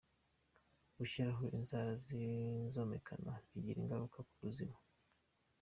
Gushyiraho 0.97 1.43
inzara 1.57 1.91
z’inzomekano 2.03 3.31
bigira 3.51 3.77
ingaruka 3.81 4.17
ku 4.27 4.33
buzima 4.43 4.77